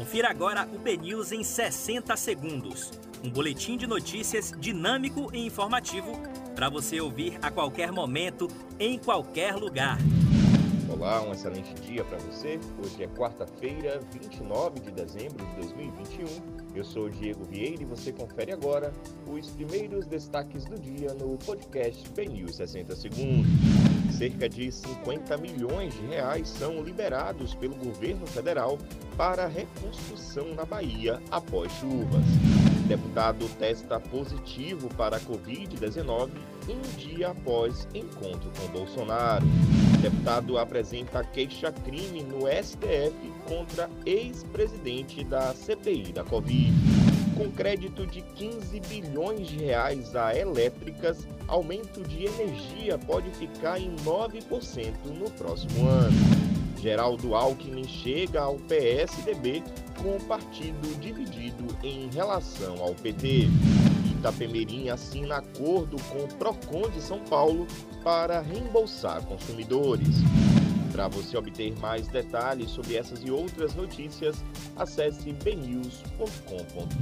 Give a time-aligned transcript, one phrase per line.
[0.00, 2.90] Confira agora o BNews em 60 segundos.
[3.22, 6.18] Um boletim de notícias dinâmico e informativo
[6.56, 9.98] para você ouvir a qualquer momento, em qualquer lugar.
[10.92, 12.58] Olá, um excelente dia para você.
[12.82, 16.26] Hoje é quarta-feira, 29 de dezembro de 2021.
[16.74, 18.92] Eu sou Diego Vieira e você confere agora
[19.28, 23.46] os primeiros destaques do dia no podcast BNews 60 Segundos.
[24.18, 28.76] Cerca de 50 milhões de reais são liberados pelo governo federal
[29.16, 32.24] para reconstrução na Bahia após chuvas.
[32.88, 36.30] Deputado testa positivo para a Covid-19
[36.68, 39.46] um dia após encontro com Bolsonaro.
[40.00, 43.14] Deputado apresenta queixa-crime no STF
[43.46, 46.72] contra ex-presidente da CPI da Covid.
[47.36, 53.94] Com crédito de 15 bilhões de reais a elétricas, aumento de energia pode ficar em
[53.96, 56.16] 9% no próximo ano.
[56.80, 59.62] Geraldo Alckmin chega ao PSDB
[60.02, 63.48] com o partido dividido em relação ao PT.
[64.20, 67.66] Itapemirim assina acordo com o Procon de São Paulo
[68.04, 70.16] para reembolsar consumidores.
[70.92, 74.44] Para você obter mais detalhes sobre essas e outras notícias,
[74.76, 77.00] acesse bnews.com.br.